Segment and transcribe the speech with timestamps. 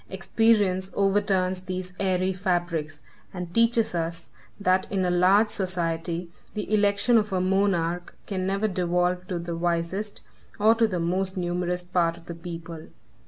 [0.09, 3.01] Experience overturns these airy fabrics,
[3.35, 8.67] and teaches us, that in a large society, the election of a monarch can never
[8.67, 10.21] devolve to the wisest,
[10.59, 12.87] or to the most numerous part of the people.